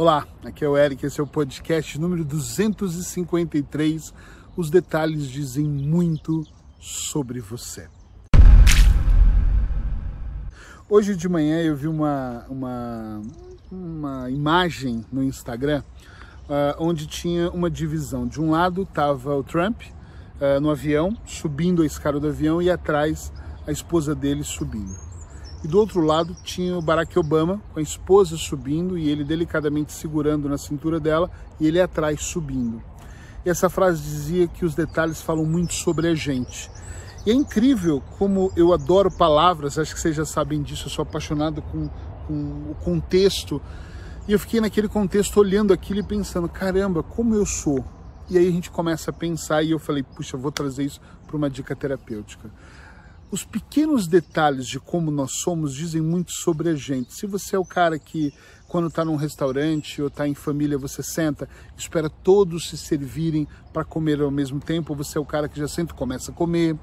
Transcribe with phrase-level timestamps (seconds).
[0.00, 4.14] Olá, aqui é o Eric, esse é o podcast número 253.
[4.56, 6.42] Os detalhes dizem muito
[6.80, 7.86] sobre você.
[10.88, 13.20] Hoje de manhã eu vi uma, uma,
[13.70, 15.82] uma imagem no Instagram
[16.48, 18.26] uh, onde tinha uma divisão.
[18.26, 22.70] De um lado estava o Trump uh, no avião, subindo a escada do avião, e
[22.70, 23.30] atrás
[23.66, 25.09] a esposa dele subindo
[25.62, 29.92] e do outro lado tinha o Barack Obama com a esposa subindo e ele delicadamente
[29.92, 32.82] segurando na cintura dela e ele atrás subindo.
[33.44, 36.70] E essa frase dizia que os detalhes falam muito sobre a gente.
[37.26, 41.02] E é incrível como eu adoro palavras, acho que vocês já sabem disso, eu sou
[41.02, 41.88] apaixonado com,
[42.26, 42.34] com
[42.70, 43.60] o contexto.
[44.26, 47.84] E eu fiquei naquele contexto olhando aquilo e pensando, caramba, como eu sou.
[48.30, 51.36] E aí a gente começa a pensar e eu falei, puxa, vou trazer isso para
[51.36, 52.50] uma dica terapêutica.
[53.30, 57.14] Os pequenos detalhes de como nós somos dizem muito sobre a gente.
[57.14, 58.34] Se você é o cara que,
[58.66, 61.48] quando está num restaurante ou está em família, você senta,
[61.78, 65.68] espera todos se servirem para comer ao mesmo tempo, você é o cara que já
[65.68, 66.76] senta e começa a comer.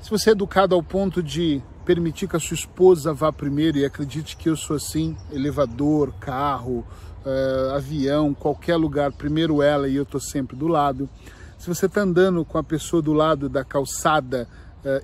[0.00, 3.84] Se você é educado ao ponto de permitir que a sua esposa vá primeiro, e
[3.84, 6.86] acredite que eu sou assim, elevador, carro,
[7.22, 11.06] uh, avião, qualquer lugar, primeiro ela e eu estou sempre do lado.
[11.58, 14.48] Se você está andando com a pessoa do lado da calçada,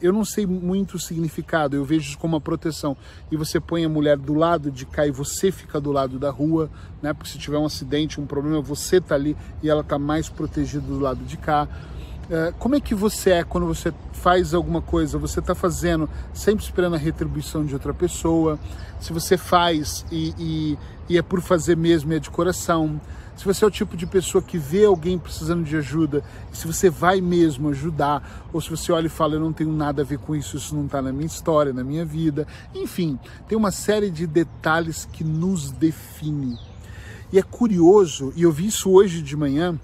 [0.01, 2.97] eu não sei muito o significado, eu vejo como uma proteção.
[3.31, 6.31] E você põe a mulher do lado de cá e você fica do lado da
[6.31, 6.71] rua,
[7.03, 7.13] né?
[7.13, 10.87] Porque se tiver um acidente, um problema, você tá ali e ela tá mais protegida
[10.87, 11.69] do lado de cá.
[12.29, 15.19] É, como é que você é quando você faz alguma coisa?
[15.19, 18.59] Você está fazendo sempre esperando a retribuição de outra pessoa?
[19.01, 23.01] Se você faz e, e, e é por fazer mesmo é de coração?
[23.37, 26.89] se você é o tipo de pessoa que vê alguém precisando de ajuda, se você
[26.89, 30.19] vai mesmo ajudar, ou se você olha e fala, eu não tenho nada a ver
[30.19, 32.47] com isso, isso não está na minha história, na minha vida.
[32.75, 36.59] Enfim, tem uma série de detalhes que nos define.
[37.31, 39.79] E é curioso, e eu vi isso hoje de manhã,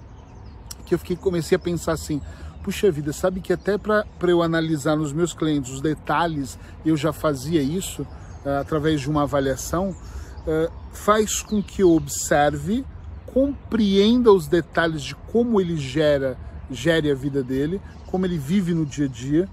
[0.93, 2.21] que eu fiquei, comecei a pensar assim,
[2.63, 7.11] puxa vida, sabe que até para eu analisar nos meus clientes os detalhes, eu já
[7.11, 12.85] fazia isso uh, através de uma avaliação, uh, faz com que eu observe
[13.25, 16.37] compreenda os detalhes de como ele gera,
[16.69, 19.49] gere a vida dele, como ele vive no dia a dia,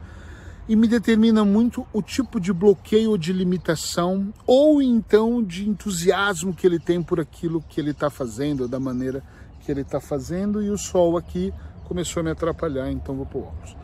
[0.69, 6.53] e me determina muito o tipo de bloqueio ou de limitação, ou então de entusiasmo
[6.53, 9.25] que ele tem por aquilo que ele está fazendo, da maneira
[9.60, 11.53] que ele está fazendo, e o sol aqui
[11.84, 13.76] começou a me atrapalhar, então vou pôr óculos.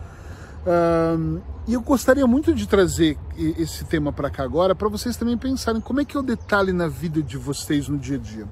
[0.66, 5.38] Um, e eu gostaria muito de trazer esse tema para cá agora, para vocês também
[5.38, 8.48] pensarem como é que é o detalhe na vida de vocês no dia a dia.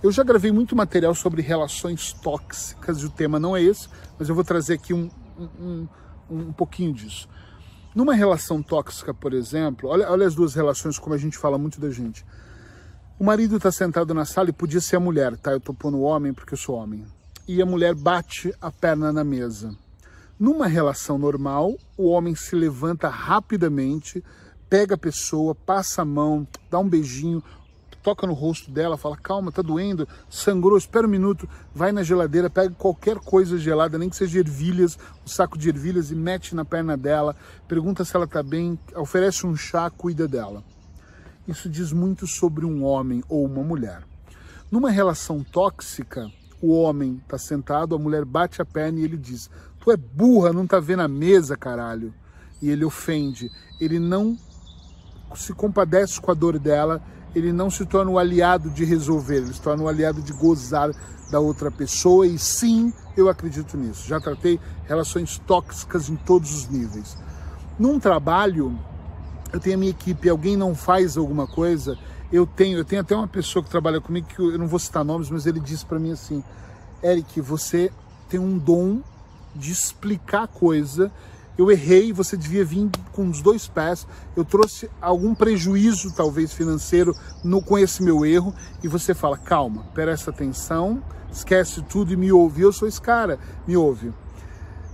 [0.00, 4.28] Eu já gravei muito material sobre relações tóxicas e o tema não é esse, mas
[4.28, 5.10] eu vou trazer aqui um,
[5.60, 5.88] um,
[6.30, 7.28] um pouquinho disso.
[7.92, 11.80] Numa relação tóxica, por exemplo, olha, olha as duas relações como a gente fala muito
[11.80, 12.24] da gente.
[13.20, 15.50] O marido está sentado na sala e podia ser a mulher, tá?
[15.50, 17.04] Eu tô pondo o homem porque eu sou homem.
[17.48, 19.76] E a mulher bate a perna na mesa.
[20.38, 24.22] Numa relação normal, o homem se levanta rapidamente,
[24.70, 27.42] pega a pessoa, passa a mão, dá um beijinho,
[28.04, 32.48] toca no rosto dela, fala: calma, tá doendo, sangrou, espera um minuto, vai na geladeira,
[32.48, 36.64] pega qualquer coisa gelada, nem que seja ervilhas, um saco de ervilhas e mete na
[36.64, 37.34] perna dela,
[37.66, 40.62] pergunta se ela tá bem, oferece um chá, cuida dela.
[41.48, 44.02] Isso diz muito sobre um homem ou uma mulher.
[44.70, 46.30] Numa relação tóxica,
[46.62, 49.50] o homem tá sentado, a mulher bate a perna e ele diz:
[49.80, 52.14] Tu é burra, não tá vendo a mesa, caralho.
[52.60, 53.50] E ele ofende,
[53.80, 54.36] ele não
[55.34, 57.02] se compadece com a dor dela
[57.34, 60.90] ele não se torna um aliado de resolver, ele se torna um aliado de gozar
[61.30, 64.06] da outra pessoa e sim, eu acredito nisso.
[64.06, 67.16] Já tratei relações tóxicas em todos os níveis.
[67.78, 68.78] Num trabalho,
[69.52, 71.98] eu tenho a minha equipe, alguém não faz alguma coisa,
[72.32, 75.04] eu tenho, eu tenho até uma pessoa que trabalha comigo que eu não vou citar
[75.04, 76.42] nomes, mas ele disse para mim assim:
[77.02, 77.90] "Eric, você
[78.28, 79.00] tem um dom
[79.54, 81.10] de explicar coisa
[81.58, 87.12] eu errei, você devia vir com os dois pés, eu trouxe algum prejuízo, talvez financeiro,
[87.42, 91.02] no, com esse meu erro, e você fala, calma, presta atenção,
[91.32, 92.62] esquece tudo e me ouve.
[92.62, 94.12] Eu sou esse cara, me ouve.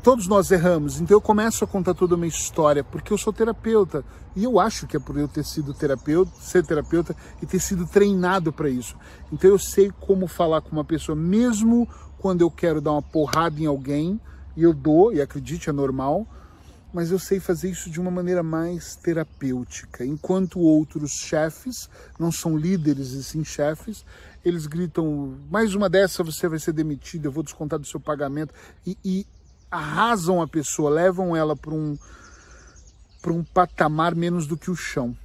[0.04, 4.04] Todos nós erramos, então eu começo a contar toda uma história, porque eu sou terapeuta,
[4.36, 7.86] e eu acho que é por eu ter sido terapeuta, ser terapeuta e ter sido
[7.86, 8.98] treinado para isso.
[9.32, 13.58] Então eu sei como falar com uma pessoa, mesmo quando eu quero dar uma porrada
[13.58, 14.20] em alguém,
[14.54, 16.26] e eu dou, e acredite, é normal,
[16.92, 20.04] mas eu sei fazer isso de uma maneira mais terapêutica.
[20.04, 21.88] Enquanto outros chefes,
[22.20, 24.04] não são líderes e sim chefes,
[24.44, 28.52] eles gritam: mais uma dessa você vai ser demitido, eu vou descontar do seu pagamento,
[28.86, 29.26] e, e
[29.74, 31.98] arrasam a pessoa, levam ela para um,
[33.20, 35.16] para um patamar menos do que o chão.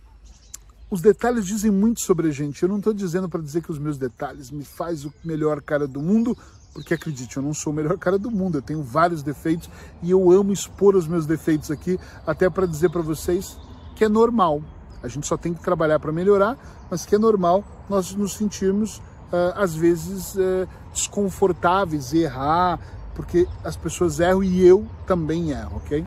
[0.90, 2.64] os detalhes dizem muito sobre a gente.
[2.64, 5.88] Eu não estou dizendo para dizer que os meus detalhes me faz o melhor cara
[5.88, 6.36] do mundo,
[6.74, 8.58] porque acredite, eu não sou o melhor cara do mundo.
[8.58, 9.70] Eu tenho vários defeitos
[10.02, 13.56] e eu amo expor os meus defeitos aqui, até para dizer para vocês
[13.96, 14.64] que é normal.
[15.04, 16.58] A gente só tem que trabalhar para melhorar,
[16.90, 22.80] mas que é normal nós nos sentirmos uh, às vezes uh, desconfortáveis, errar,
[23.20, 26.06] porque as pessoas erram e eu também erro, ok?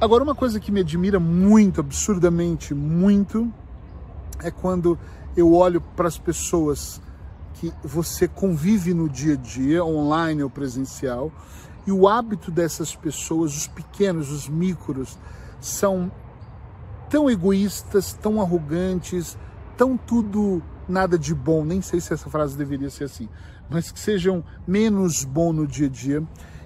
[0.00, 3.48] Agora, uma coisa que me admira muito, absurdamente muito,
[4.42, 4.98] é quando
[5.36, 7.00] eu olho para as pessoas
[7.54, 11.30] que você convive no dia a dia, online ou presencial,
[11.86, 15.16] e o hábito dessas pessoas, os pequenos, os micros,
[15.60, 16.10] são
[17.08, 19.38] tão egoístas, tão arrogantes,
[19.76, 23.28] tão tudo nada de bom, nem sei se essa frase deveria ser assim,
[23.68, 26.22] mas que sejam menos bom no dia a dia.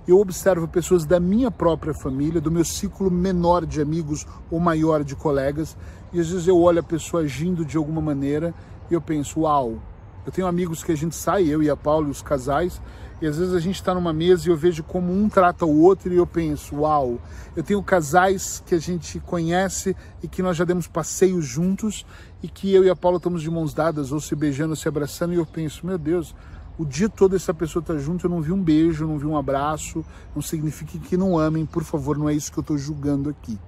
[0.06, 5.04] Eu observo pessoas da minha própria família, do meu ciclo menor de amigos ou maior
[5.04, 5.76] de colegas,
[6.12, 8.54] e às vezes eu olho a pessoa agindo de alguma maneira
[8.90, 9.78] e eu penso, uau,
[10.24, 12.80] eu tenho amigos que a gente sai, eu e a Paula, os casais,
[13.20, 15.82] e às vezes a gente está numa mesa e eu vejo como um trata o
[15.82, 17.18] outro e eu penso, uau,
[17.54, 22.04] eu tenho casais que a gente conhece e que nós já demos passeios juntos
[22.42, 24.88] e que eu e a Paula estamos de mãos dadas ou se beijando, ou se
[24.88, 26.34] abraçando e eu penso, meu Deus,
[26.76, 29.36] o dia todo essa pessoa está junto, eu não vi um beijo, não vi um
[29.36, 30.04] abraço,
[30.34, 33.58] não significa que não amem, por favor, não é isso que eu estou julgando aqui.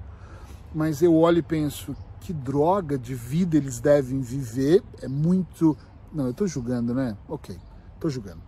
[0.74, 1.94] Mas eu olho e penso,
[2.26, 4.82] que droga de vida eles devem viver.
[5.00, 5.76] É muito.
[6.16, 7.16] Não, eu estou julgando, né?
[7.28, 7.56] Ok,
[7.94, 8.40] estou julgando.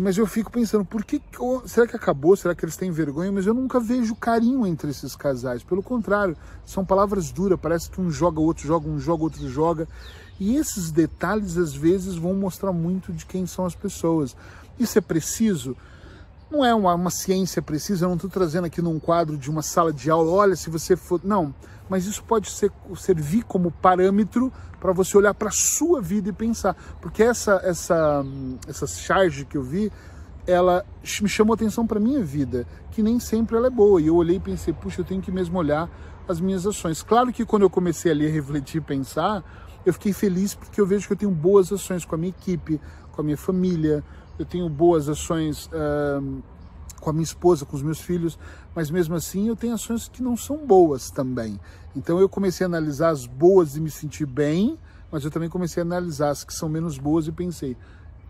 [0.00, 1.20] Mas eu fico pensando, por que.
[1.66, 2.36] Será que acabou?
[2.36, 3.30] Será que eles têm vergonha?
[3.30, 5.62] Mas eu nunca vejo carinho entre esses casais.
[5.62, 7.58] Pelo contrário, são palavras duras.
[7.60, 9.88] Parece que um joga, o outro joga, um joga, o outro joga.
[10.38, 14.36] E esses detalhes, às vezes, vão mostrar muito de quem são as pessoas.
[14.78, 15.76] Isso é preciso?
[16.50, 19.62] Não é uma, uma ciência precisa, eu não estou trazendo aqui num quadro de uma
[19.62, 21.20] sala de aula, olha, se você for.
[21.24, 21.54] Não
[21.88, 26.32] mas isso pode ser, servir como parâmetro para você olhar para a sua vida e
[26.32, 26.74] pensar.
[27.00, 28.24] Porque essa, essa,
[28.66, 29.92] essa charge que eu vi,
[30.46, 30.84] ela
[31.20, 34.00] me chamou atenção para minha vida, que nem sempre ela é boa.
[34.00, 35.88] E eu olhei e pensei, puxa, eu tenho que mesmo olhar
[36.28, 37.02] as minhas ações.
[37.02, 39.42] Claro que quando eu comecei ali a refletir e pensar,
[39.84, 42.80] eu fiquei feliz porque eu vejo que eu tenho boas ações com a minha equipe,
[43.12, 44.02] com a minha família,
[44.38, 45.66] eu tenho boas ações.
[45.66, 46.42] Uh,
[47.04, 48.38] com a minha esposa, com os meus filhos,
[48.74, 51.60] mas mesmo assim eu tenho ações que não são boas também.
[51.94, 54.78] Então eu comecei a analisar as boas e me sentir bem,
[55.12, 57.76] mas eu também comecei a analisar as que são menos boas e pensei,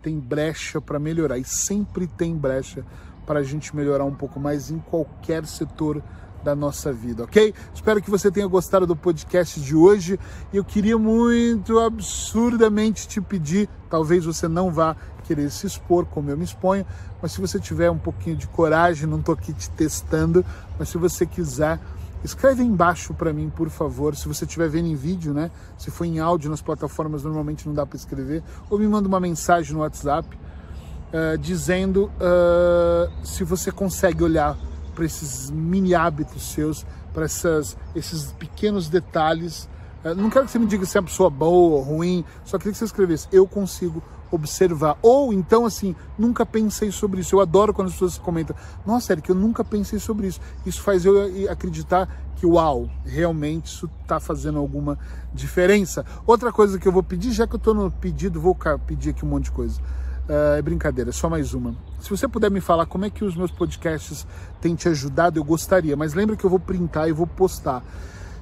[0.01, 2.85] tem brecha para melhorar e sempre tem brecha
[3.25, 6.03] para a gente melhorar um pouco mais em qualquer setor
[6.45, 7.55] da nossa vida, ok?
[7.73, 10.19] Espero que você tenha gostado do podcast de hoje.
[10.53, 16.37] Eu queria muito, absurdamente te pedir, talvez você não vá querer se expor como eu
[16.37, 16.85] me exponho,
[17.19, 20.45] mas se você tiver um pouquinho de coragem, não estou aqui te testando,
[20.77, 21.79] mas se você quiser,
[22.23, 24.15] escreve aí embaixo para mim, por favor.
[24.15, 25.49] Se você estiver vendo em vídeo, né?
[25.79, 29.19] Se for em áudio nas plataformas, normalmente não dá para escrever, ou me manda uma
[29.19, 34.55] mensagem no WhatsApp uh, dizendo uh, se você consegue olhar
[34.95, 39.69] para esses mini hábitos seus, para esses pequenos detalhes.
[40.03, 42.57] Uh, não quero que você me diga se é uma pessoa boa ou ruim, só
[42.57, 44.01] queria que você escrevesse: eu consigo
[44.31, 44.97] observar.
[45.01, 47.35] Ou então, assim, nunca pensei sobre isso.
[47.35, 48.55] Eu adoro quando as pessoas comentam:
[48.85, 50.39] Nossa, Eric, eu nunca pensei sobre isso.
[50.65, 51.15] Isso faz eu
[51.49, 54.97] acreditar que, uau, realmente isso está fazendo alguma
[55.33, 56.05] diferença.
[56.25, 59.25] Outra coisa que eu vou pedir, já que eu estou no pedido, vou pedir aqui
[59.25, 59.79] um monte de coisa.
[60.27, 61.75] É brincadeira, só mais uma.
[61.99, 64.25] Se você puder me falar como é que os meus podcasts
[64.59, 65.95] têm te ajudado, eu gostaria.
[65.95, 67.83] Mas lembra que eu vou printar e vou postar.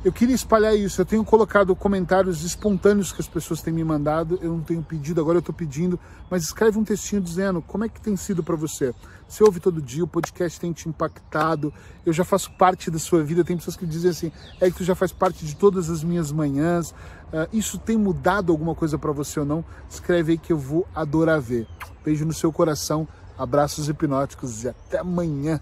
[0.03, 1.00] Eu queria espalhar isso.
[1.00, 4.38] Eu tenho colocado comentários espontâneos que as pessoas têm me mandado.
[4.41, 5.98] Eu não tenho pedido, agora eu estou pedindo.
[6.29, 8.93] Mas escreve um textinho dizendo como é que tem sido para você.
[9.29, 11.74] Você ouve todo dia, o podcast tem te impactado.
[12.05, 13.45] Eu já faço parte da sua vida.
[13.45, 16.33] Tem pessoas que dizem assim: é que tu já faz parte de todas as minhas
[16.33, 16.91] manhãs.
[16.91, 19.63] Uh, isso tem mudado alguma coisa para você ou não?
[19.89, 21.65] Escreve aí que eu vou adorar ver.
[22.03, 23.07] Beijo no seu coração,
[23.38, 25.62] abraços hipnóticos e até amanhã.